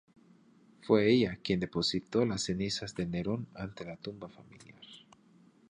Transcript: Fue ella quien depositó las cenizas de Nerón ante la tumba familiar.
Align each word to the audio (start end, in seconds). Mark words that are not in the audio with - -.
Fue 0.81 1.11
ella 1.11 1.37
quien 1.43 1.59
depositó 1.59 2.25
las 2.25 2.41
cenizas 2.45 2.95
de 2.95 3.05
Nerón 3.05 3.45
ante 3.53 3.85
la 3.85 3.97
tumba 3.97 4.29
familiar. 4.29 4.73